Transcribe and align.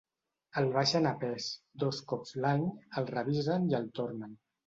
El 0.61 0.69
baixen 0.75 1.07
a 1.09 1.11
pes, 1.23 1.49
dos 1.83 2.01
cops 2.13 2.33
l'any, 2.45 2.65
el 3.01 3.09
revisen 3.13 3.71
i 3.73 3.77
el 3.83 3.89
tornen. 4.01 4.35